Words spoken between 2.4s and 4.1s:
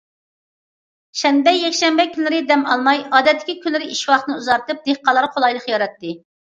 دەم ئالماي، ئادەتتىكى كۈنلىرى ئىش